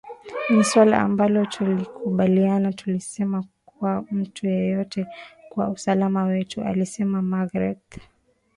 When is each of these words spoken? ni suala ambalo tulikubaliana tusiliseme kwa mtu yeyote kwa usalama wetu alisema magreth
ni 0.49 0.63
suala 0.63 0.99
ambalo 1.01 1.45
tulikubaliana 1.45 2.73
tusiliseme 2.73 3.41
kwa 3.65 4.05
mtu 4.11 4.47
yeyote 4.47 5.05
kwa 5.49 5.69
usalama 5.69 6.23
wetu 6.23 6.61
alisema 6.61 7.21
magreth 7.21 7.99